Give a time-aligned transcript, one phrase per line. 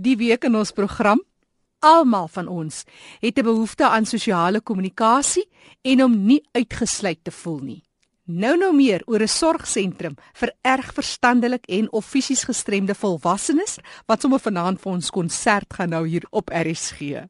[0.00, 1.20] Die week in ons program
[1.84, 2.84] Almal van ons
[3.20, 5.48] het 'n behoefte aan sosiale kommunikasie
[5.82, 7.82] en om nie uitgesluit te voel nie.
[8.24, 14.20] Nou nou meer oor 'n sorgsentrum vir erg verstandelik en of fisies gestremde volwassenes wat
[14.20, 17.28] sommer vanaand vir ons konsert gaan nou hier op RSG.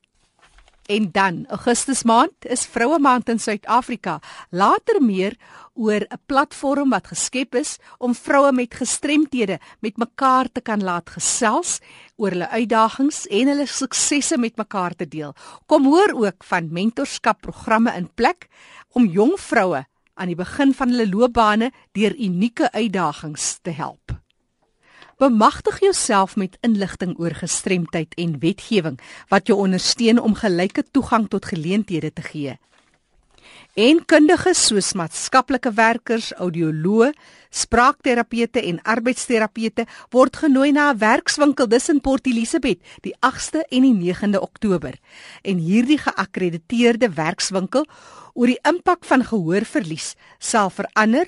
[0.90, 4.16] En dan, Augustus maand is Vroue Maand in Suid-Afrika.
[4.50, 5.36] Later meer
[5.74, 11.10] oor 'n platform wat geskep is om vroue met gestremthede met mekaar te kan laat
[11.10, 11.78] gesels
[12.16, 15.34] oor hulle uitdagings en hulle suksesse met mekaar te deel.
[15.66, 18.48] Kom hoor ook van mentorskapprogramme in plek
[18.92, 24.10] om jong vroue aan die begin van hulle loopbane deur unieke uitdagings te help.
[25.20, 28.94] Bemagtig jouself met inligting oor gestremdheid en wetgewing
[29.28, 32.54] wat jou ondersteun om gelyke toegang tot geleenthede te gee.
[33.76, 37.10] En kundiges soos maatskaplike werkers, audioloë,
[37.50, 39.84] spraakterapeute en arbeidsterapeute
[40.16, 44.96] word genooi na 'n werkswinkel dis in Port Elizabeth die 8ste en die 9de Oktober.
[45.42, 47.84] En hierdie geakkrediteerde werkswinkel
[48.32, 51.26] oor die impak van gehoorverlies sal verander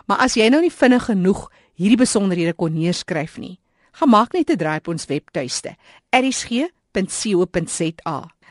[0.07, 3.59] Maar as jy nou nie vinnig genoeg hierdie besonderhede kon neerskryf nie,
[4.01, 5.75] gemaak net 'n draai op ons webtuiste:
[6.09, 6.69] erisg.co.za.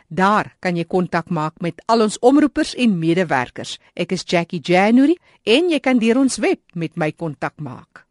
[0.08, 3.76] Daar kan jy kontak maak met al ons omroepers en medewerkers.
[3.92, 8.06] Ek is Jackie January en jy kan deur ons web met my kontak maak.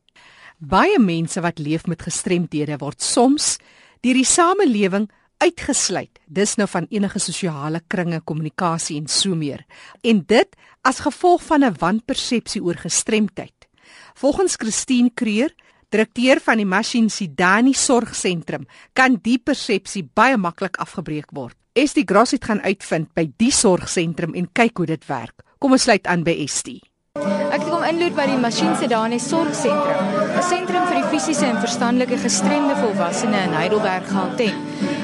[0.61, 3.57] Baie mense wat leef met gestremthede word soms
[4.05, 5.09] deur die samelewing
[5.41, 6.21] uitgesluit.
[6.25, 9.65] Dis nou van enige sosiale kringe, kommunikasie en so meer.
[10.05, 13.67] En dit as gevolg van 'n wanpersepsie oor gestremdheid.
[14.13, 15.53] Volgens Christine Creer,
[15.89, 21.56] direkteur van die Mashin Sidani Sorgsentrum, kan die persepsie baie maklik afgebreek word.
[21.77, 25.43] Estie Gross het gaan uitvind by die sorgsentrum en kyk hoe dit werk.
[25.61, 26.79] Kom ons sluit aan by Estie.
[27.17, 30.07] Ek het kom inloop by die Masjien Sedane Sorgsentrum,
[30.39, 34.57] 'n sentrum vir die fisiese en verstandelike gestremde volwassenes in Heidelberg Gauteng.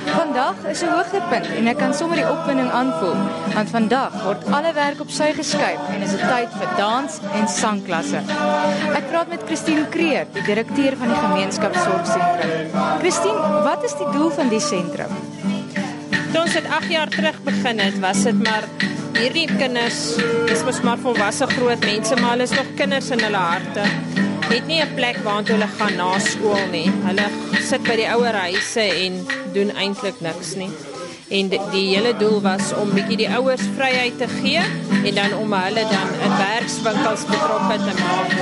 [0.07, 3.21] Vandag is 'n hoogtepunt en ek kan sommer die opwinding aanvoel,
[3.53, 7.47] want vandag word alle werk op sy geskuif en is dit tyd vir dans en
[7.47, 8.21] sangklasse.
[8.97, 12.73] Ek praat met Christine Kreer, die direkteur van die gemeenskapsorgsentrum.
[12.99, 15.32] Christine, wat is die doel van die sentrum?
[16.33, 18.65] Toe ons dit 8 jaar terug begin het, was dit maar
[19.19, 19.99] hierdie kinders,
[20.49, 23.83] dis mos maar volwasse groot mense, maar hulle is nog kinders in hulle harte.
[24.47, 26.89] Het nie 'n plek waartoe hulle gaan na skool nie.
[27.05, 27.27] Hulle
[27.61, 29.21] sit by die ouer huise en
[29.53, 30.71] doen eintlik niks nie.
[31.27, 34.63] En die, die hele doel was om bietjie die ouers vryheid te gee
[35.03, 38.35] en dan om hulle dan in werkswinkels betrokke te maak.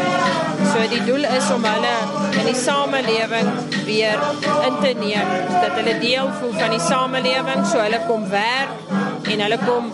[0.72, 1.94] So die doel is om hulle
[2.40, 3.52] in die samelewing
[3.86, 4.18] weer
[4.66, 9.46] in te neem, dat hulle deel voel van die samelewing, so hulle kom werk en
[9.46, 9.92] hulle kom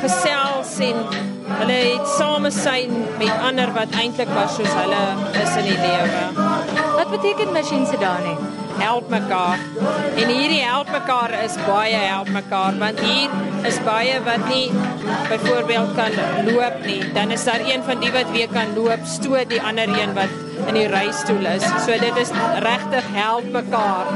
[0.00, 1.04] gesels en
[1.52, 5.04] hulle het samesyn met ander wat eintlik was soos hulle
[5.44, 6.41] is in die lewe.
[7.12, 8.62] Beteken masjien se daar nie?
[8.78, 9.58] help mekaar.
[10.16, 13.30] En hierdie help mekaar is baie help mekaar want hier
[13.68, 14.70] is baie wat nie
[15.28, 16.16] byvoorbeeld kan
[16.48, 17.00] loop nie.
[17.14, 20.32] Dan is daar een van die wat weer kan loop, stoot die ander een wat
[20.66, 21.66] in die reistool is.
[21.84, 22.32] So dit is
[22.64, 24.10] regtig help mekaar.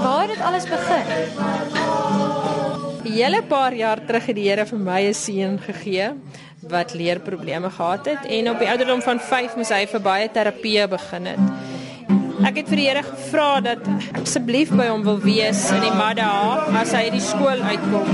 [0.00, 1.04] Waar het dit alles begin?
[3.04, 6.10] 'n Hele paar jaar terug het die Here vir my 'n seun gegee
[6.60, 10.88] wat leerprobleme gehad het en op die ouderdom van 5 moes hy vir baie terapie
[10.88, 11.69] begin het.
[12.40, 13.84] Ek het vir die Here gevra dat
[14.20, 16.30] asseblief by hom wil wees in die Madda
[16.80, 18.08] as hy die skool uitkom.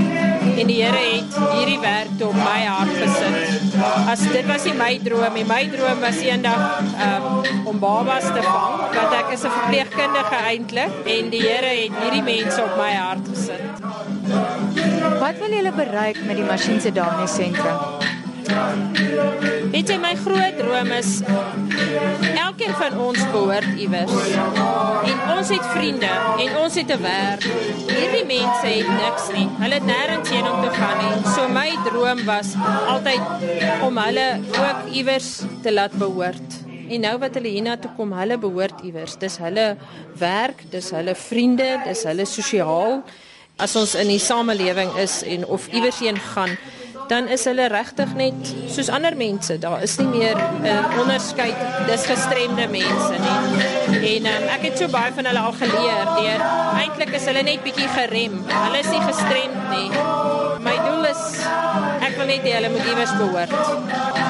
[0.57, 3.77] En die Here het hierdie werk op my hart gesit.
[4.11, 5.45] As dit was nie my droom nie.
[5.47, 7.27] My droom was eendag um,
[7.71, 12.25] om babas te vang, want ek is 'n verpleegkundige eintlik en die Here het hierdie
[12.25, 13.63] mense op my hart gesit.
[15.19, 18.06] Wat wil julle bereik met die Masjien se Dani sentrum?
[18.47, 21.19] Weet jy my groot droom is
[22.37, 24.13] elkeen van ons behoort iewers.
[25.07, 26.11] En ons het vriende
[26.43, 27.43] en ons het 'n werk.
[27.91, 29.47] Hierdie mense het niks nie.
[29.59, 31.31] Hulle het nêrens heen om te gaan nie.
[31.35, 32.55] So my droom was
[32.87, 33.21] altyd
[33.81, 36.49] om hulle ook iewers te laat behoort.
[36.89, 39.17] En nou wat hulle hiernatoe kom, hulle behoort iewers.
[39.17, 39.77] Dis hulle
[40.17, 43.03] werk, dis hulle vriende, dis hulle sosiaal.
[43.57, 46.57] As ons in die samelewing is en of iewers heen gaan,
[47.07, 49.57] dan is hulle regtig net soos ander mense.
[49.59, 51.55] Daar is nie meer 'n uh, onderskeid
[51.87, 53.39] dis gestremde mense nie.
[54.15, 56.41] En um, ek het so baie van hulle al geleer deur
[56.81, 58.43] eintlik is hulle net bietjie gerem.
[58.47, 59.89] Hulle is nie gestremd nie.
[60.59, 61.23] My doel is
[62.07, 64.26] ek wil net hê hulle moet iewers behoort.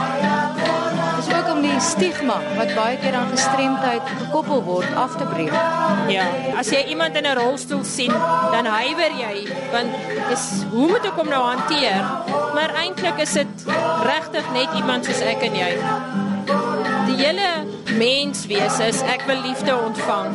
[1.77, 5.53] Die stigma wat baie keer aan gestremdheid gekoppel word af te breek.
[6.09, 6.25] Ja,
[6.57, 8.13] as jy iemand in 'n rolstoel sien,
[8.53, 9.91] dan huiwer jy want
[10.29, 12.01] dis hoe moet ek hom nou hanteer?
[12.53, 13.53] Maar eintlik is dit
[14.03, 15.74] regtig net iemand soos ek en jy.
[17.07, 17.65] Die hele
[17.97, 20.33] mens wees is ek wil liefde ontvang.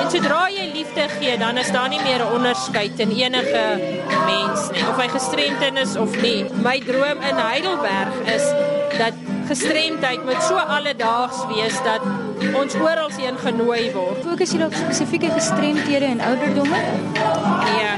[0.00, 3.64] En sodra jy liefde gee, dan is daar nie meer 'n onderskeid in enige
[4.26, 6.46] mens nie, of hy gestremd is of nie.
[6.62, 8.46] My droom in Heidelberg is
[8.98, 12.02] dat gestremdheid moet so alledaags wees dat
[12.54, 14.22] ons oral heen genooi word.
[14.24, 16.80] Fokus jy op spesifieke gestremdhede en ouderdomme?
[17.78, 17.94] Ja.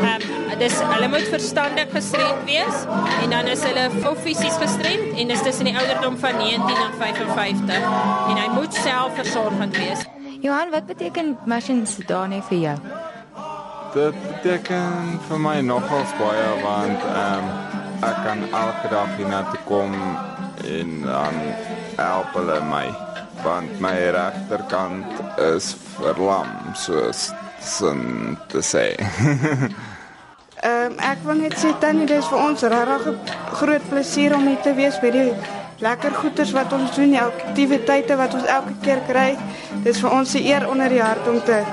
[0.00, 2.82] Ehm um, dis hulle moet verstandig gestremd wees
[3.22, 3.86] en dan is hulle
[4.20, 7.86] fisies gestremd en dis tussen die ouderdom van 19 en 55
[8.28, 10.04] en hy moet selfversorgend wees.
[10.40, 12.76] Johan, wat beteken machines dane vir jou?
[13.94, 19.42] Dit beteken vir my nogals baie want ehm um, ek kan elke dag hier na
[19.50, 19.96] toe kom
[20.64, 21.34] en dan
[21.96, 22.86] help hulle my
[23.42, 27.30] want my regterkant is verlam soos
[27.60, 28.86] sin te sê.
[30.60, 34.60] Ehm um, ek wil net sê tannie dis vir ons regtig groot plesier om hier
[34.60, 35.30] te wees by die
[35.80, 39.30] lekker goeders wat ons doen, die aktiwiteite wat ons elke keer kry.
[39.86, 41.64] Dis vir ons 'n eer onder die hart om te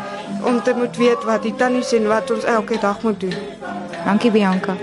[0.43, 3.35] om te moet weet wat die tannie sien wat ons elke dag moet doen.
[4.05, 4.75] Dankie Bianca.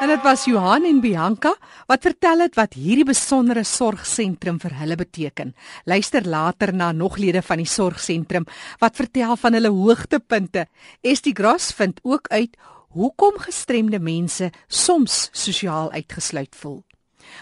[0.00, 1.50] En dit was Johan en Bianca
[1.86, 5.50] wat vertel het wat hierdie besondere sorgsentrum vir hulle beteken.
[5.84, 8.46] Luister later na nog lede van die sorgsentrum
[8.80, 10.64] wat vertel van hulle hoogtepunte.
[11.04, 12.56] Estie Gross vind ook uit
[12.96, 16.80] hoekom gestremde mense soms sosiaal uitgesluit voel.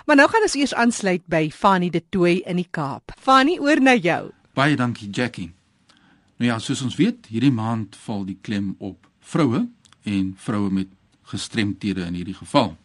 [0.07, 3.15] Maar nou gaan ons eers aansluit by Fanny de Tooy in die Kaap.
[3.23, 4.33] Fanny, oor na jou.
[4.59, 5.53] Baie dankie Jackie.
[6.43, 9.69] Nou ja, soos ons weet, hierdie maand val die klem op vroue
[10.03, 10.98] en vroue met
[11.31, 12.77] gestremthede in hierdie geval.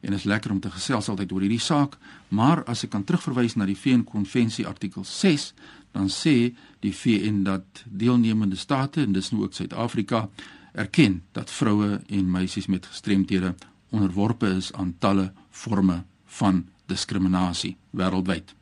[0.00, 1.98] En is lekker om te gesels altyd oor hierdie saak,
[2.28, 5.50] maar as ek kan terugverwys na die VN konvensie artikel 6,
[5.92, 10.28] dan sê die VN dat deelnemende state en dis nou ook Suid-Afrika
[10.72, 13.54] erken dat vroue en meisies met gestremthede
[13.90, 16.04] onderworpe is aan talle forme
[16.38, 18.54] van diskriminasie wêreldwyd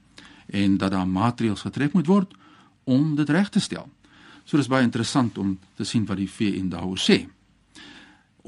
[0.49, 2.35] en dat daar maatreëls getref moet word
[2.85, 3.89] om dit reg te stel.
[4.45, 7.27] So dis baie interessant om te sien wat die VN daaroor sê.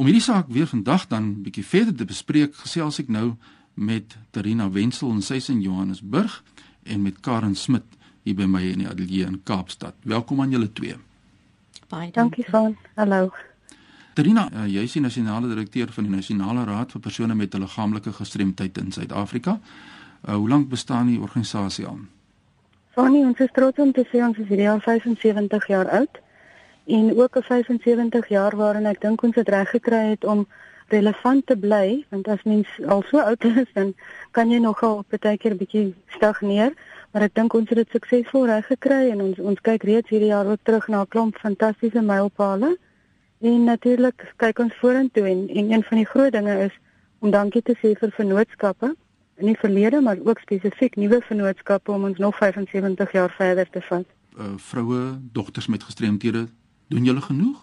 [0.00, 3.34] Om hierdie saak weer vandag dan bietjie verder te bespreek, gesels ek nou
[3.76, 6.38] met Terina Wenzel en sy is in Johannesburg
[6.88, 9.98] en met Karen Smit hier by my in die ateljee in Kaapstad.
[10.08, 10.96] Welkom aan julle twee.
[11.92, 12.78] Baie dankie van.
[12.96, 13.28] Hallo.
[14.16, 18.16] Terina, uh, jy is die nasionale direkteur van die Nasionale Raad vir persone met liggaamlike
[18.22, 19.58] gestremdheid in Suid-Afrika.
[19.60, 22.00] Uh, hoe lank bestaan die organisasie al?
[22.96, 26.24] Fanny, ons is trots om te sê ons is hierdie al 75 jaar oud
[26.86, 30.46] en ook 'n 75 jaar waarin ek dink ons het reg gekry het om
[30.88, 33.94] relevant te bly want as mens al so oud is dan
[34.30, 36.74] kan jy nogal baie keer bietjie stagneer
[37.12, 40.32] maar ek dink ons het dit suksesvol reg gekry en ons ons kyk reeds hierdie
[40.32, 42.76] jaar ook terug na 'n klomp fantastiese mylpale
[43.40, 46.74] en natuurlik kyk ons vorentoe en, en een van die groot dinge is
[47.18, 48.94] om dankie te sê vir vennootskappe
[49.40, 53.80] in die verlede maar ook spesifiek nuwe vennootskappe om ons nog 75 jaar verder te
[53.80, 54.06] vat.
[54.38, 56.48] Uh, vroue, dogters met gestremthede
[56.90, 57.58] Doen julle genoeg?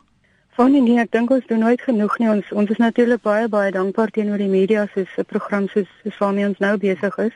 [0.55, 2.29] Van nee, ek dink ons doen nooit genoeg nie.
[2.31, 6.17] Ons ons is natuurlik baie baie dankbaar teenoor die media soos 'n program soos soos
[6.21, 7.35] waarmee ons nou besig is.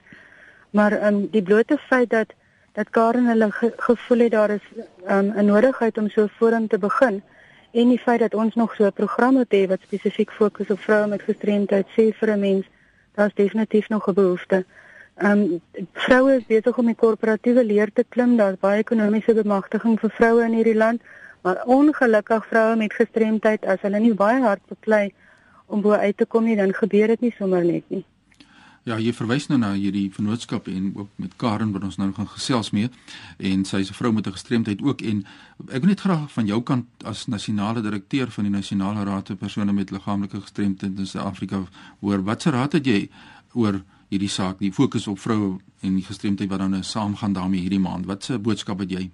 [0.71, 2.31] Maar ehm um, die blote feit dat
[2.79, 4.65] dat Karen hulle ge, gevoel het daar is
[5.05, 7.21] ehm um, 'n nodigheid om so 'n forum te begin
[7.71, 11.07] en die feit dat ons nog so 'n program het wat spesifiek fokus op vroue
[11.07, 12.65] met gestremdheid sê vir 'n mens
[13.15, 14.65] daar's definitief nog 'n behoefte.
[15.15, 15.61] Ehm um,
[15.93, 18.37] vroue is besig om die korporatiewe leer te klim.
[18.37, 21.01] Daar's baie ekonomiese bemagtiging vir vroue in hierdie land.
[21.41, 25.11] Maar ongelukkig vroue met gestremdheid as hulle nie baie hard beklei
[25.65, 28.05] om bo uit te kom nie, dan gebeur dit nie sommer net nie.
[28.83, 32.29] Ja, jy verwys nou na hierdie vennootskap en ook met Karen wat ons nou gaan
[32.31, 32.89] gesels mee
[33.37, 35.25] en sy is 'n vrou met 'n gestremdheid ook en
[35.69, 39.35] ek wil net graag van jou kant as nasionale direkteur van die Nasionale Raad vir
[39.37, 41.63] persone met liggaamlike gestremthede in Suid-Afrika
[41.99, 43.09] hoor watse raad het jy
[43.53, 47.61] oor hierdie saak, die fokus op vroue en die gestremdheid wat dan nou saamgaan daarmee
[47.61, 48.05] hierdie maand.
[48.05, 49.09] Watse boodskap het jy?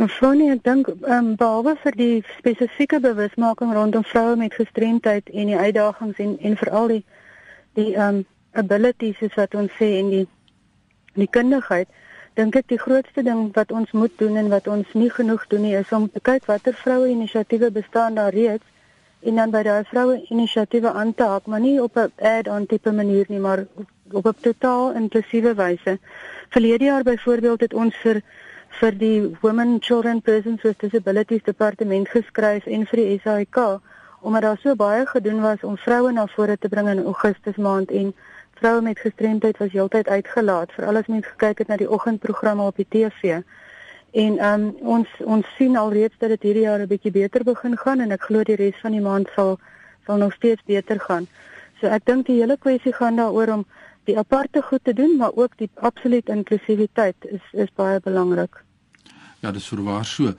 [0.00, 5.50] Mevrouenie, ek dink ehm um, behalwe vir die spesifieke bewusmaking rondom vroue met gestremdheid en
[5.50, 7.02] die uitdagings en en veral die
[7.76, 8.22] die ehm um,
[8.62, 10.24] abilities soos wat ons sê en die
[11.20, 11.88] die kundigheid,
[12.40, 15.66] dink ek die grootste ding wat ons moet doen en wat ons nie genoeg doen
[15.68, 18.64] nie is om te kyk watter vroue inisiatiewe bestaan daar reeds
[19.28, 22.92] en dan by daai vroue inisiatiewe aan te haak, maar nie op 'n add-on tipe
[22.92, 23.66] manier nie, maar
[24.12, 25.98] op 'n totaal inklusiewe wyse.
[26.48, 28.22] Verlede jaar byvoorbeeld het ons vir
[28.80, 33.58] vir die Women Children Persons with Disabilities departement geskryf en vir die SAIK
[34.22, 37.90] omdat daar so baie gedoen was om vroue na vore te bring in Augustus maand
[37.90, 38.12] en
[38.60, 42.76] vroue met gestremdheid was heeltyd uitgelaat, veral as mens gekyk het na die oggendprogramme op
[42.76, 43.42] die TV.
[44.12, 47.76] En ehm um, ons ons sien alreeds dat dit hierdie jaar 'n bietjie beter begin
[47.76, 49.58] gaan en ek glo die res van die maand sal
[50.06, 51.26] sal nog steeds beter gaan.
[51.80, 53.66] So ek dink die hele kwessie gaan daaroor om
[54.04, 58.64] die aparte goed te doen, maar ook die absolute inklusiwiteit is is baie belangrik.
[59.40, 60.34] Ja, dis verwaar so.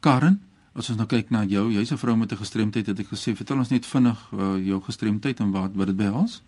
[0.00, 0.40] Karen,
[0.74, 3.36] as ons nou kyk na jou, jy's 'n vrou met 'n gestremdheid, het ek gesê,
[3.36, 6.42] vertel ons net vinnig uh, jou gestremdheid en wat wat dit behels?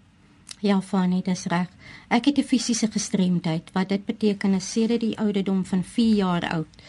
[0.61, 1.69] Ja, Fanny, dis reg.
[2.09, 3.71] Ek het 'n fisiese gestremdheid.
[3.73, 6.83] Wat dit beteken is sedert die ouderdom van 4 jaar oud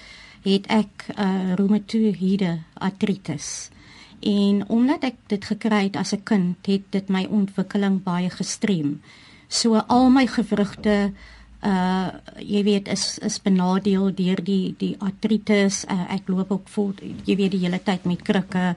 [0.45, 3.69] het ek 'n uh, reumatoïde artritis.
[4.19, 9.01] En omdat ek dit gekry het as 'n kind, het dit my ontwikkeling baie gestrem.
[9.47, 11.13] So al my gewrigte
[11.65, 15.85] uh jy weet is is benadeel deur die die artritis.
[15.89, 18.75] Uh, ek loop ook voort jy weet die hele tyd met krikke.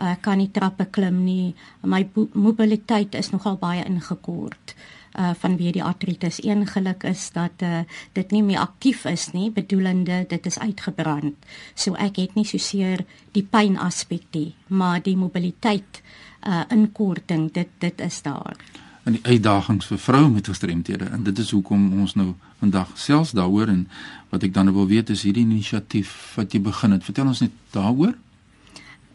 [0.00, 1.54] Uh, kan nie trappe klim nie.
[1.82, 4.74] My mobiliteit is nogal baie ingekort
[5.18, 6.38] uh vanweë die artritis.
[6.44, 11.34] Een geluk is dat uh dit nie meer aktief is nie, bedoelende dit is uitgebrand.
[11.74, 16.02] So ek het nie so seer die pyn aspek nie, maar die mobiliteit
[16.46, 18.56] uh inkorting, dit dit is daar.
[19.02, 23.32] En die uitdagings vir vroue met gestremthede en dit is hoekom ons nou vandag selfs
[23.36, 23.86] daaroor en
[24.28, 27.04] wat ek dan nou wil weet is hierdie inisiatief wat jy begin het.
[27.04, 28.12] Vertel ons net daaroor.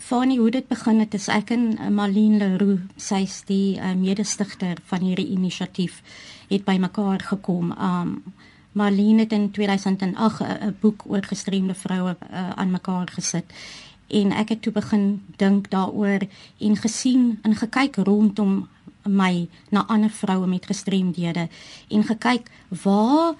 [0.05, 4.81] Fanny, hoe dit begin het is ek en uh, Marlene Leroux, sy's die uh, mede-stigter
[4.89, 6.01] van hierdie inisiatief,
[6.49, 7.71] het bymekaar gekom.
[7.73, 8.19] Um
[8.75, 13.53] Marlene het in 2008 'n boek oor gestremde vroue uh, aan mekaar gesit
[14.07, 16.27] en ek het toe begin dink daaroor
[16.59, 18.67] en gesien en gekyk rondom
[19.07, 21.49] my na ander vroue met gestremdhede
[21.87, 22.49] en gekyk
[22.83, 23.35] waar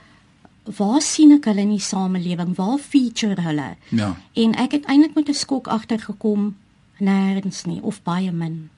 [0.66, 2.56] waar sien ek hulle in die samelewing?
[2.58, 3.76] Waar feature hulle?
[3.94, 4.16] Ja.
[4.34, 6.56] En ek het eintlik met 'n skok agtergekom
[6.98, 8.70] nêrens nie of baie min.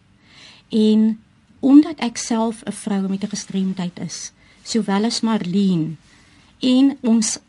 [0.70, 1.20] En
[1.60, 4.32] omdat ek self 'n vrou met 'n gestremdheid is,
[4.63, 5.96] sowel as Marlene
[6.60, 7.39] en ons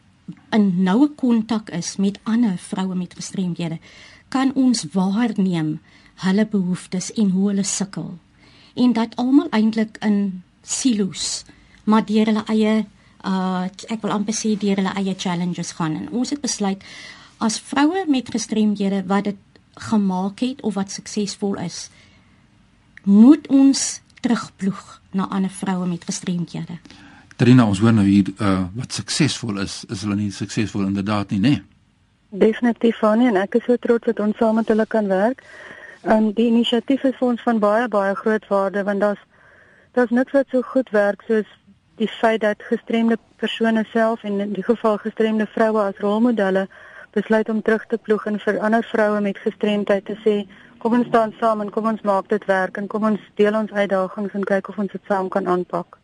[0.50, 3.78] in noue kontak is met ander vroue met gestremdhede,
[4.28, 5.80] kan ons waarneem
[6.14, 8.18] hulle behoeftes en hoe hulle sukkel.
[8.78, 11.44] En dat almal eintlik in silo's
[11.88, 12.74] maar deur hulle eie
[13.26, 16.84] uh ek wil amper sê deur hulle eie challenges gaan en ons het besluit
[17.42, 19.40] as vroue met gestremdhede wat dit
[19.90, 21.88] gemaak het of wat suksesvol is
[23.02, 26.78] moet ons terugploeg na ander vroue met gestremdhede.
[27.38, 31.40] Trina, ons hoor nou hier uh wat suksesvol is, is hulle nie suksesvol inderdaad nie,
[31.40, 31.48] né?
[31.48, 31.64] Nee?
[32.28, 35.44] Definitief van en ek is so trots dat ons saam met hulle kan werk.
[36.08, 39.24] Um die inisiatief is vir ons van baie baie groot waarde want daar's
[39.92, 41.50] daar's niks wat so goed werk soos
[42.00, 46.68] die feit dat gestremde persone self en in die geval gestremde vroue as rolmodelle
[47.12, 50.36] besluit om terug te ploeg en vir ander vroue met gestremdheid te sê
[50.78, 53.72] kom ons staan saam en kom ons maak dit werk en kom ons deel ons
[53.72, 55.98] uitdagings en kyk of ons dit saam kan aanpak.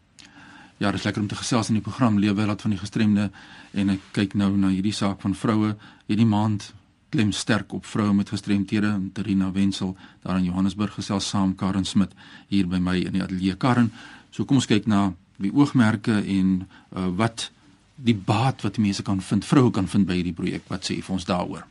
[0.83, 3.31] Ja, dit is lekker om te gesels in die program Lewe wat van die gestremde
[3.73, 5.77] en ek kyk nou na hierdie saak van vroue
[6.11, 6.75] hierdie maand
[7.15, 11.85] klem sterk op vroue met gestremthede en Terina Wenzel daar in Johannesburg gesels saam Karen
[11.87, 12.11] Smit
[12.51, 13.93] hier by my in die ateljee Karen.
[14.35, 17.51] So kom ons kyk na die oogmerke en uh, wat
[17.95, 20.67] die baat wat mense kan vind, vroue kan vind by hierdie projek.
[20.73, 21.67] Wat sê jy vir ons daaroor?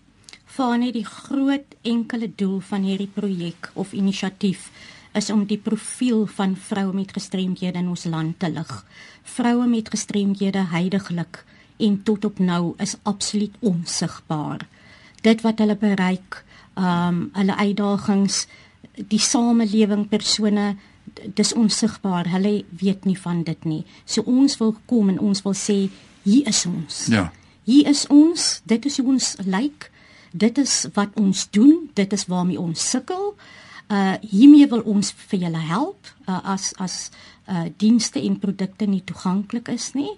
[0.55, 4.69] Van die groot enkele doel van hierdie projek of inisiatief
[5.17, 8.71] is om die profiel van vroue met gestremdhede in ons land te lig.
[9.35, 11.43] Vroue met gestremdhede heidaglik
[11.83, 14.63] en tot op nou is absoluut onsigbaar.
[15.23, 16.41] Dit wat hulle bereik,
[16.75, 18.45] ehm um, hulle uitdagings,
[19.09, 20.73] die samelewing persone
[21.33, 22.29] dis onsigbaar.
[22.29, 23.83] Hulle weet nie van dit nie.
[24.05, 25.77] So ons wil kom en ons wil sê
[26.23, 27.05] hier is ons.
[27.11, 27.31] Ja.
[27.63, 28.61] Hier is ons.
[28.67, 29.47] Dit is hoe ons lyk.
[29.47, 29.91] Like.
[30.33, 31.89] Dit is wat ons doen.
[31.93, 33.35] Dit is waarmee ons sukkel.
[33.87, 36.95] Uh hiermee wil ons vir julle help uh, as as
[37.51, 40.09] uh dienste en produkte nie toeganklik is nie.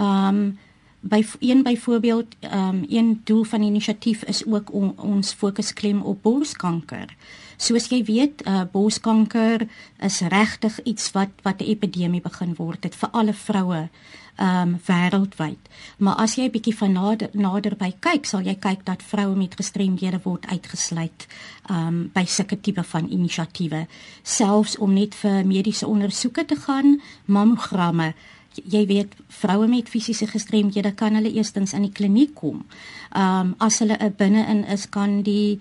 [0.00, 0.58] Um
[1.00, 6.02] by een byvoorbeeld um een doel van die inisiatief is ook on, ons fokus klem
[6.02, 7.14] op borskanker.
[7.56, 9.66] Soos jy weet, uh, borskanker
[9.98, 13.88] is regtig iets wat wat 'n epidemie begin word het vir alle vroue
[14.38, 15.58] um wêreldwyd.
[15.98, 19.54] Maar as jy 'n bietjie van nader naderby kyk, sal jy kyk dat vroue met
[19.54, 21.26] gestremdhede word uitgesluit
[21.70, 23.86] um by sulke tipe van inisiatiewe,
[24.22, 28.14] selfs om net vir mediese ondersoeke te gaan, mammogramme
[28.64, 32.64] jy weet vroue met fisiese gestremdhede kan hulle eerstens in die kliniek kom.
[33.16, 35.60] Um as hulle binne in is kan die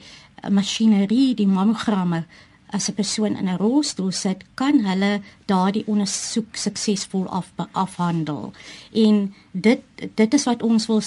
[0.50, 2.26] masjinerie, die mammogramme
[2.70, 8.52] as 'n persoon in 'n rolstoel sit, kan hulle daardie ondersoek suksesvol af afhandel.
[8.94, 9.82] En dit
[10.16, 11.02] dit is wat ons wil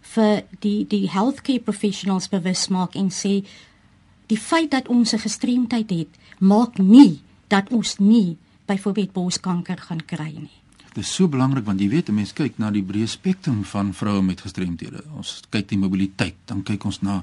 [0.00, 3.44] vir die die healthcare professionals bewus maak en sê
[4.26, 10.04] die feit dat ons 'n gestremdheid het, maak nie dat ons nie byvoorbeeld borskanker gaan
[10.04, 10.65] kry nie.
[10.96, 13.92] Dit is so belangrik want jy weet 'n mens kyk na die breë spektrum van
[13.92, 15.04] vroue met gestremthede.
[15.16, 17.22] Ons kyk die mobiliteit, dan kyk ons na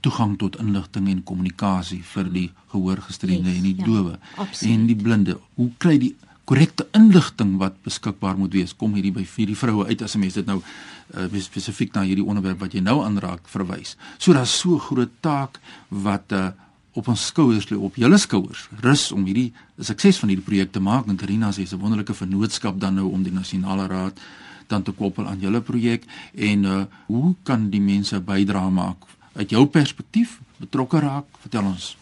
[0.00, 4.18] toegang tot inligting en kommunikasie vir die gehoorgestremde yes, en die ja, dowe
[4.62, 5.38] en die blinde.
[5.54, 9.86] Hoe kry die korrekte inligting wat beskikbaar moet wees kom hierdie by vir die vroue
[9.86, 13.48] uit as 'n mens dit nou uh, spesifiek na hierdie onderwerp wat jy nou aanraak
[13.48, 13.96] verwys.
[14.18, 15.58] So daar's so groot taak
[15.88, 16.50] wat uh,
[16.92, 20.80] op ons skouers lê op julle skouers rus om hierdie sukses van hierdie projek te
[20.80, 21.06] maak.
[21.06, 24.20] En Rina sê 'n wonderlike vennootskap dan nou om die nasionale raad
[24.66, 26.04] dan te koppel aan julle projek
[26.34, 31.26] en uh, hoe kan die mense bydra maak uit jou perspektief betrokke raak?
[31.40, 31.96] Vertel ons.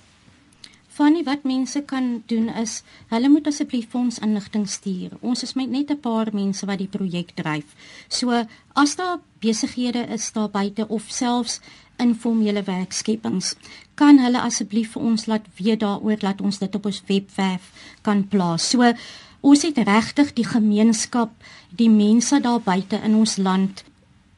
[0.96, 2.78] Fanny, wat mense kan doen is,
[3.12, 5.18] hulle moet asseblief ons inligting stuur.
[5.20, 7.76] Ons is net 'n paar mense wat die projek dryf.
[8.08, 8.32] So,
[8.74, 11.60] as daar besighede is daar buite of selfs
[12.02, 13.54] informele werkskepings,
[13.94, 17.70] kan hulle asseblief vir ons laat weet daaroor dat ons dit op ons webwerf
[18.02, 18.70] kan plaas.
[18.70, 18.92] So,
[19.40, 21.32] ons het regtig die gemeenskap,
[21.70, 23.84] die mense daar buite in ons land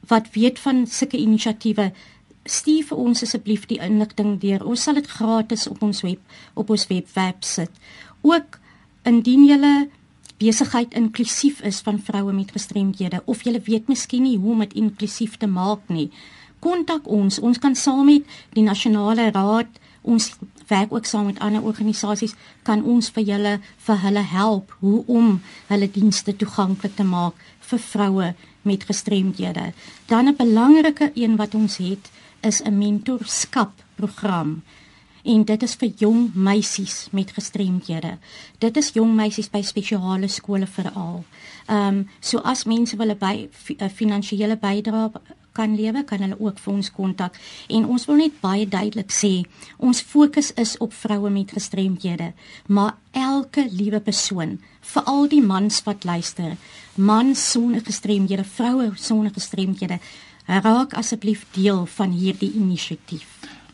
[0.09, 1.91] wat weet van sulke inisiatiewe
[2.49, 4.65] stuur vir ons asseblief die inligting deur.
[4.65, 6.19] Ons sal dit gratis op ons web
[6.57, 7.71] op ons webwerf sit.
[8.25, 8.57] Ook
[9.07, 9.59] indien jy
[10.39, 14.77] besigheid inklusief is van vroue met gestremdhede of jy weet miskien nie hoe om dit
[14.79, 16.09] inklusief te maak nie,
[16.59, 17.39] kontak ons.
[17.39, 19.67] Ons kan saam met die nasionale raad,
[20.01, 20.31] ons
[20.69, 23.53] werk ook saam met ander organisasies, kan ons vir julle
[23.87, 27.35] vir hulle help hoe om hulle dienste toeganklik te maak
[27.69, 29.73] vir vroue met gestremdhede.
[30.07, 32.11] Dan 'n belangrike een wat ons het,
[32.41, 34.61] is 'n mentorskap program
[35.23, 38.17] en dit is vir jong meisies met gestremdhede.
[38.57, 41.23] Dit is jong meisies by spesiale skole veral.
[41.67, 45.11] Ehm um, so as mense wil by 'n finansiële bydrae
[45.59, 47.37] kan lewe, kan hulle ook vir ons kontak.
[47.67, 49.33] En ons wil net baie duidelik sê,
[49.77, 52.31] ons fokus is op vroue met gestremdhede,
[52.67, 54.57] maar elke liewe persoon,
[54.93, 56.55] veral die mans wat luister,
[56.95, 59.99] mans sonder gestremdhede, vroue sonder gestremdhede,
[60.49, 63.27] raak asseblief deel van hierdie inisiatief.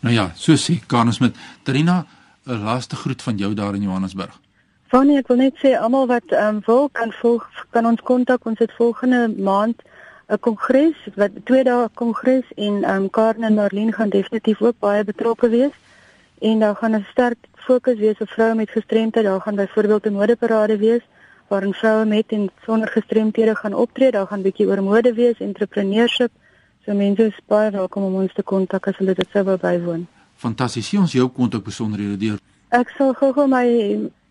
[0.03, 2.05] Nou ja, so sê Karnus met Trina,
[2.45, 4.39] 'n laaste groet van jou daar in Johannesburg.
[4.87, 8.45] Fanny, ek wil net sê almal wat ehm um, wil kan volg kan ons kontak
[8.45, 9.81] ons het volgende maand
[10.27, 14.79] 'n kongres wat twee dae kongres en ehm um, Karen en Marlene gaan definitief ook
[14.79, 15.75] baie betrokke wees
[16.39, 19.27] en daar gaan 'n sterk fokus wees op vroue met gestremdhede.
[19.27, 21.03] Daar gaan byvoorbeeld 'n modeparade wees
[21.47, 24.11] waarin vroue met en sonder gestremdhede gaan optree.
[24.11, 26.31] Daar gaan bietjie oor mode wees, entrepreneurship
[26.85, 30.03] So mense is baie welkom om ons te kontak as hulle dit sou wou bywoon.
[30.37, 30.85] Fantasties.
[30.91, 32.35] Sien ons jou kontak besonderhede deur.
[32.77, 33.65] Ek sal gou-gou my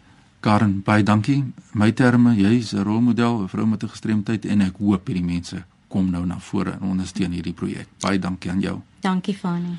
[0.41, 1.43] Karen, baie dankie.
[1.77, 5.63] My terme, jy's 'n rolmodel, 'n vrou met 'n gestremdheid en ek hoop hierdie mense
[5.87, 7.87] kom nou na vore en ondersteun hierdie projek.
[7.99, 8.81] Baie dankie aan jou.
[8.99, 9.77] Dankie Fanie.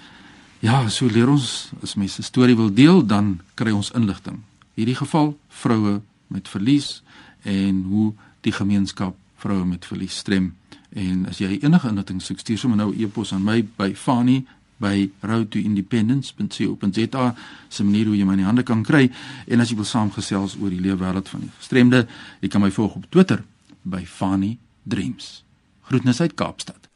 [0.59, 4.39] Ja, so leer ons as mense 'n storie wil deel, dan kry ons inligting.
[4.75, 7.03] Hierdie geval vroue met verlies
[7.43, 10.55] en hoe die gemeenskap vroue met verlies strem
[10.93, 13.95] En as jy enige inligting soek, stuur sommer nou 'n e e-pos aan my by
[13.95, 14.47] Fani
[14.83, 17.27] by roadtoindependence.co.za
[17.71, 19.05] se manier hoe jy my in die hande kan kry
[19.47, 22.01] en as jy wil saamgesels oor die lewe wêreld van die gestremde,
[22.43, 23.41] jy kan my volg op Twitter
[23.83, 25.43] by Fani Dreams.
[25.89, 26.89] Groetnisse uit Kaapstad.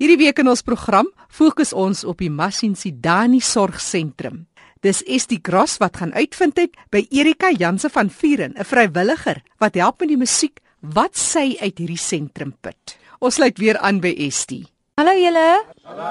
[0.00, 4.44] Hierdie week in ons program fokus ons op die Masinsidani Sorgsentrum.
[4.84, 9.74] Dis Estie Gross wat gaan uitvind het by Erika Janse van Vuren, 'n vrywilliger wat
[9.74, 12.98] help met die musiek wat sy uit hierdie sentrum put.
[13.20, 14.66] Ons sluit weer aan by Estie.
[14.98, 15.73] Hallo julle.
[15.84, 16.04] Hallo.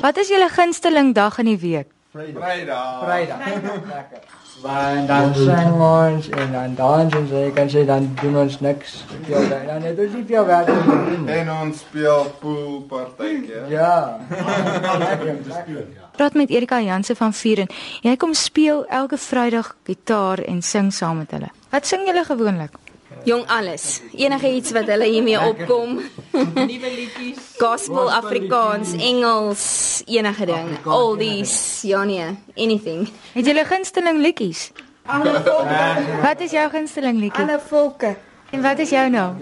[0.00, 1.86] Wat is julle gunsteling dag in die week?
[2.10, 3.04] Vrydag.
[3.04, 3.38] Vrydag.
[3.46, 4.18] Lekker.
[4.62, 9.04] Want dan sing ons en dan dans ons, jy kan sê dan doen ons niks.
[9.28, 11.28] Ja, dan net doen die jou werk doen.
[11.28, 13.64] En ons speel poolpartytjie.
[13.68, 14.18] Ja.
[14.30, 15.84] Lekker om te speel.
[15.94, 16.10] Ja.
[16.16, 17.68] Praat met Erika Janse van Vuren.
[18.02, 21.50] Jy kom speel elke Vrydag gitaar en sing saam met hulle.
[21.70, 22.83] Wat sing julle gewoonlik?
[23.24, 24.00] Jong alles.
[24.12, 25.94] Enige iets wat hulle hiermee opkom.
[26.68, 27.38] Nuwe liedjies.
[27.58, 30.68] Gospel, Afrikaans, Engels, enige ding.
[30.84, 33.08] Oldies, ja nee, anything.
[33.32, 34.70] Het julle gunsteling liedjies?
[35.06, 36.20] Alle volke.
[36.22, 37.44] Wat is jou gunsteling liedjie?
[37.44, 38.16] Alle volke.
[38.50, 39.32] En wat is jou nou?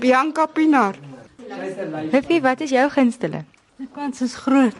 [0.00, 0.96] Bianca Pinaar.
[2.10, 3.44] Lippie, wat is jou gunsteling?
[3.76, 4.76] Die kans is groot.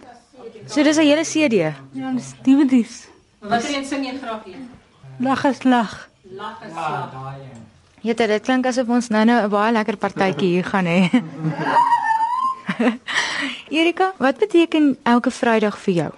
[0.66, 1.54] So dis 'n hele CD.
[1.92, 3.08] Ja, dis dividends.
[3.40, 4.56] Watter een sing jy graag hier?
[5.18, 6.08] Lag is lag.
[6.22, 7.12] Lag is slag.
[7.12, 7.71] Ja,
[8.02, 11.22] dit klink asof ons nou-nou 'n baie lekker partytjie hier gaan hê.
[13.78, 16.10] Erika, wat beteken elke Vrydag vir jou?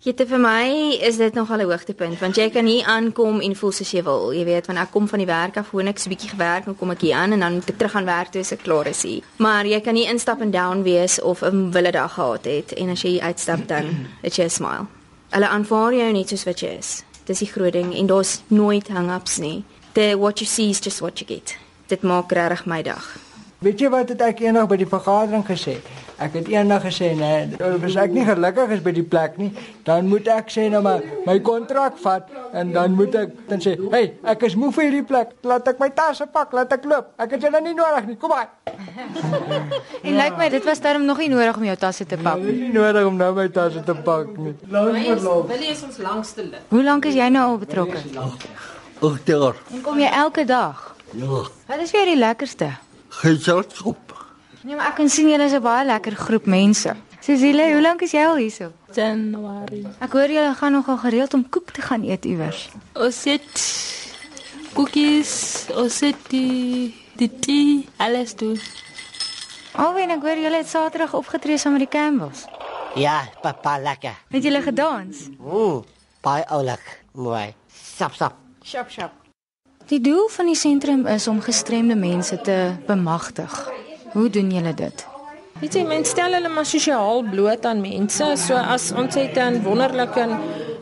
[0.00, 3.56] Jette vir my is dit nog al 'n hoogtepunt want jy kan hier aankom en
[3.56, 4.32] voel soos jy wil.
[4.32, 6.76] Jy weet, want ek kom van die werk af, gewoon ek 'n bietjie gewerk en
[6.76, 8.86] kom ek hier aan en dan moet ek terug aan werk toe as ek klaar
[8.86, 9.22] is hier.
[9.36, 12.88] Maar jy kan nie instap en down wees of 'n wille dag gehad het en
[12.88, 14.86] as jy hier uitstap dan het jy 'n smile.
[15.30, 17.04] Hulle aanvaar jou net soos wat jy is.
[17.24, 19.64] Dis die groot ding en daar's nooit hang-ups nie.
[19.92, 21.56] The what you see is just what you get.
[21.86, 23.02] Dit maak regtig my dag.
[23.60, 25.74] Weet jy wat het ek eendag by die vergadering gesê?
[26.20, 29.50] Ek het eendag gesê nee, as ek nie gelukkig is by die plek nie,
[29.84, 33.74] dan moet ek sê nou maar my kontrak vat en dan moet ek dan sê,
[33.90, 35.34] "Hey, ek is moeg vir hierdie plek.
[35.42, 37.12] Laat ek my tasse pak, laat ek loop.
[37.18, 38.16] Ek het julle nie nodig nie.
[38.16, 38.48] Kom maar."
[40.06, 42.36] En lyk my dit was darm nog nie nodig om jou tasse te pak.
[42.40, 44.54] Dit is nie nodig om nou my tasse te pak nie.
[44.68, 45.48] Laat my loop.
[45.48, 46.62] Willie is ons langste lid.
[46.68, 47.98] Hoe lank is jy nou al betrokke?
[49.00, 49.56] Ag, daar.
[49.72, 50.80] En kom jy elke dag?
[51.16, 51.26] Ja,
[51.66, 52.70] Wat is vir jou die lekkerste?
[53.20, 54.12] geselskap.
[54.62, 56.94] Nee, maar ek kan sien julle is 'n baie lekker groep mense.
[57.20, 58.72] Cecilia, hoe lank is jy al hierso?
[58.94, 59.86] Januarie.
[60.00, 62.68] Ek hoor julle gaan nogal gereeld om koek te gaan eet iewers.
[62.94, 63.60] Ons het
[64.74, 68.60] koekies, ons het die die tee, alles doen.
[69.76, 72.44] Alwen, ek hoor julle het Saterdag opgetree saam met die Campbells.
[72.94, 74.14] Ja, papa lekker.
[74.30, 75.28] Het julle gedans?
[75.44, 75.84] Ooh,
[76.22, 77.02] baie oulik.
[77.12, 77.54] Mooi.
[77.96, 78.34] Sap sap.
[78.64, 79.10] Shop shop.
[79.88, 83.54] Die doel van die sentrum is om gestremde mense te bemagtig.
[84.12, 85.06] Hoe doen julle dit?
[85.60, 88.28] Weet jy, mense stel hulle maar sosiaal bloot aan mense.
[88.36, 90.28] So as ons het 'n wonderlike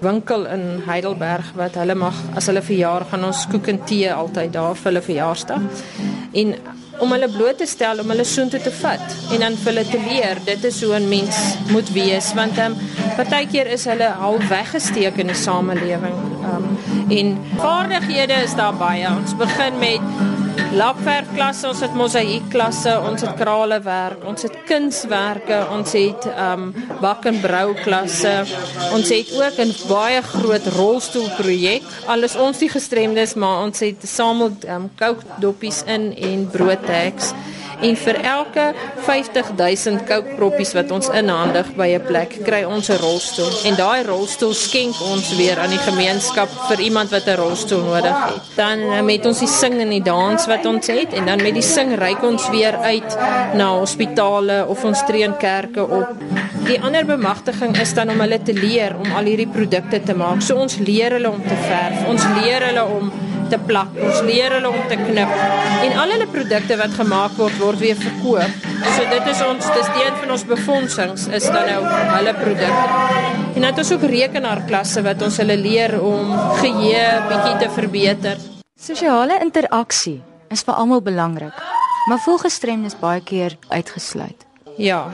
[0.01, 4.53] winkel in Heidelberg wat hulle mag as hulle verjaar gaan ons koek en tee altyd
[4.53, 5.63] daar vir hulle verjaarsdag.
[6.33, 6.55] En
[6.99, 10.01] om hulle bloot te stel om hulle soontoe te vat en dan vir hulle te
[10.03, 11.37] leer dit is hoe 'n mens
[11.71, 12.79] moet wees want ehm um,
[13.17, 16.19] partykeer is hulle al weggesteek in die samelewing.
[16.43, 19.09] Ehm um, en vaardighede is daar baie.
[19.09, 20.01] Ons begin met
[20.77, 27.25] lakverfklasse, ons het mosaïekklasse, ons het kralewerk, ons het kunswerke, ons het ehm um, bak
[27.31, 28.35] en brou klasse.
[28.93, 31.83] Ons het ook 'n baie groot rolstoelprojek.
[32.07, 37.33] Alles ons die gestremdes, maar ons het samel ehm um, koukdoppies in en broodtags.
[37.81, 38.65] En vir elke
[39.07, 43.53] 50000 koukproppies wat ons inhandig by 'n plek, kry ons 'n rolstoel.
[43.65, 48.19] En daai rolstoel skenk ons weer aan die gemeenskap vir iemand wat 'n rolstoel nodig
[48.25, 48.43] het.
[48.57, 51.55] Dan uh, met ons die sing en die dans wat ons het en dan met
[51.55, 53.17] die sing reik ons weer uit
[53.55, 56.09] na hospitale of ons tree in kerke op.
[56.67, 60.43] Die ander bemagtiging is dan om hulle te leer om al hierdie produkte te maak.
[60.43, 62.07] So ons leer hulle om te verf.
[62.09, 63.13] Ons leer hulle om
[63.51, 63.95] te plak.
[64.09, 65.33] Ons leer hulle om te knip.
[65.87, 68.67] En al hulle produkte wat gemaak word word weer verkoop.
[68.97, 71.81] So dit is ons dis deel van ons befondsings is dan nou
[72.15, 72.87] hulle produkte.
[73.55, 78.45] En dan het ons ook rekenaarklasse wat ons hulle leer om geheue bietjie te verbeter.
[78.79, 80.21] Sosiale interaksie
[80.55, 81.57] is vir almal belangrik,
[82.09, 84.47] maar voel gestremdes baie keer uitgesluit.
[84.79, 85.09] Ja.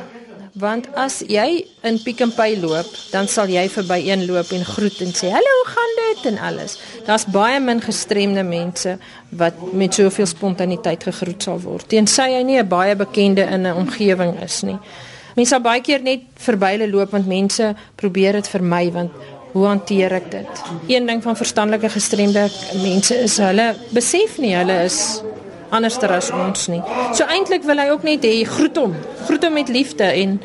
[0.55, 4.63] Want as jy in Pick n Pay loop, dan sal jy verby een loop en
[4.63, 6.77] groet en sê hallo, hoe gaan dit en alles.
[7.09, 8.93] Daar's baie min gestremde mense
[9.35, 11.89] wat met soveel spontaniteit gegroet sal word.
[11.91, 14.79] Tensy hy nie 'n baie bekende in 'n omgewing is nie.
[15.35, 19.11] Mense sal baie keer net verby hulle loop want mense probeer dit vermy want
[19.53, 20.63] hoe hanteer ek dit?
[20.87, 22.49] Een ding van verstandelike gestremde
[22.83, 25.21] mense is hulle besef nie hulle is
[25.71, 26.83] anderster as ons nie.
[27.15, 28.95] So eintlik wil hy ook net hê groet hom,
[29.27, 30.39] groet hom met liefde en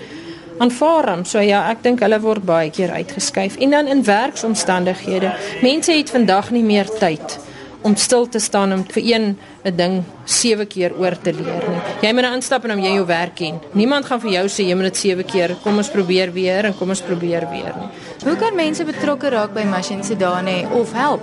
[0.59, 1.25] aanvaar hom.
[1.25, 3.57] So ja, ek dink hulle word baie keer uitgeskuif.
[3.63, 5.33] En dan in werksomstandighede.
[5.61, 7.39] Mense het vandag nie meer tyd
[7.81, 11.81] om stil te staan om vir een 'n ding sewe keer oor te leer nie.
[12.01, 13.59] Jy moet nou instap en om jy jou werk ken.
[13.71, 15.55] Niemand gaan vir jou sê jy moet dit sewe keer.
[15.63, 17.89] Kom ons probeer weer en kom ons probeer weer nie.
[18.23, 21.21] Hoe kan mense betrokke raak by Machine Sedane of help?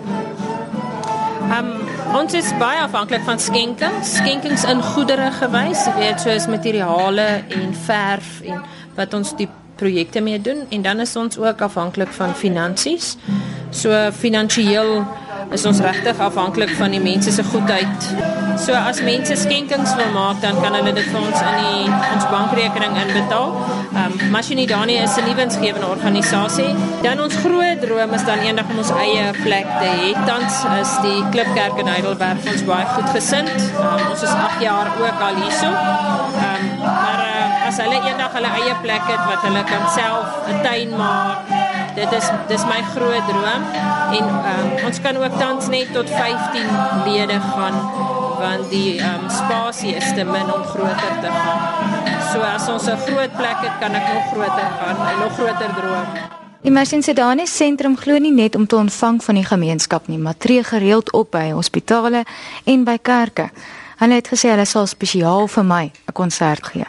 [1.58, 7.26] Um ons is baie afhanklik van skenkings, skenkings in goedere gewys, jy weet soos materiale
[7.56, 8.62] en verf en
[8.96, 13.16] wat ons die projekte mee doen en dan is ons ook afhanklik van finansies.
[13.70, 15.02] So finansiëel
[15.50, 18.08] is ons regtig afhanklik van die mense se goedheid.
[18.58, 22.26] So as mense skenkings wil maak, dan kan hulle dit vir ons in die ons
[22.32, 23.52] bankrekening inbetaal.
[23.96, 26.70] Ehm um, Mashinidani is 'n nuwensgewende organisasie.
[27.02, 30.08] Dan ons groot droom is dan eendag om ons eie plek te hê.
[30.26, 33.56] Tans is die Klipkerk in Heidelberg ons baie goed gesind.
[33.80, 35.70] Um, ons is 8 jaar ook al hierso.
[35.70, 40.26] Ehm um, maar uh, as hulle eendag hulle eie plek het wat hulle kan self
[40.48, 41.65] 'n tuin maak,
[41.96, 43.62] dit is dis my groot droom
[44.18, 46.68] en um, ons kan ook tans net tot 15
[47.08, 47.78] lede gaan
[48.36, 51.60] want die um, spasie is te min om groter te gaan.
[52.32, 55.70] So as ons 'n groot plek het, kan ek nog groter gaan en nog groter
[55.78, 56.08] droom.
[56.60, 60.64] Die Massinsedane sentrum glo nie net om te ontvang van die gemeenskap nie, maar tree
[60.64, 62.24] gereeld op by hospitale
[62.64, 63.50] en by kerke.
[63.96, 66.86] Hulle het gesê hulle sal spesiaal vir my 'n konsert gee.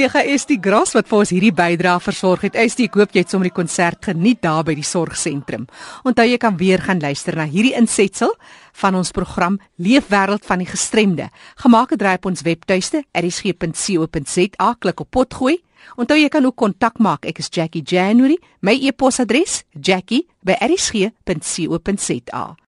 [0.00, 2.54] Kollega Estie Gras wat vir ons hierdie bydrae versorg het.
[2.56, 5.66] Estie, ek hoop jy het sommer die konsert geniet daar by die sorgsentrum.
[6.08, 8.32] Onthou jy kan weer gaan luister na hierdie insetsel
[8.80, 11.28] van ons program Leefwêreld van die gestremde.
[11.60, 15.60] Gemaak het op ons webtuiste erisg.co.za klik op potgooi.
[16.00, 17.28] Onthou jy kan ook kontak maak.
[17.28, 18.40] Ek is Jackie January.
[18.62, 22.60] My e-posadres: jackie@erisg.co.za.